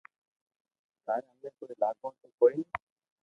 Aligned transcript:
ٿاري 1.05 1.27
امي 1.33 1.49
ڪوئي 1.59 1.73
لاگو 1.81 2.09
تو 2.19 2.27
ڪوئي 2.39 2.55
ني 2.61 2.69